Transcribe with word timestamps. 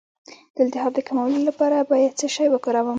د 0.55 0.57
التهاب 0.65 0.91
د 0.95 0.99
کمولو 1.07 1.39
لپاره 1.49 1.77
باید 1.91 2.13
څه 2.19 2.27
شی 2.35 2.45
وکاروم؟ 2.51 2.87